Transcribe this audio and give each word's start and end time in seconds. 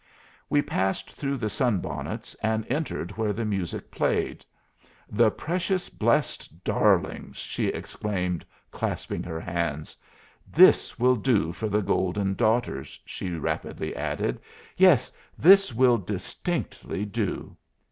We 0.49 0.63
passed 0.63 1.11
through 1.11 1.37
the 1.37 1.47
sunbonnets 1.51 2.33
and 2.41 2.65
entered 2.71 3.11
where 3.19 3.33
the 3.33 3.45
music 3.45 3.91
played. 3.91 4.43
"The 5.07 5.29
precious 5.29 5.89
blessed 5.89 6.63
darlings!" 6.63 7.37
she 7.37 7.67
exclaimed, 7.67 8.43
clasping 8.71 9.21
her 9.21 9.39
hands. 9.39 9.95
"This 10.51 10.97
will 10.97 11.17
do 11.17 11.51
for 11.53 11.69
the 11.69 11.83
Golden 11.83 12.33
Daughters," 12.33 12.99
she 13.05 13.29
rapidly 13.35 13.95
added; 13.95 14.41
"yes, 14.75 15.11
this 15.37 15.71
will 15.71 15.99
distinctly 15.99 17.05
do." 17.05 17.55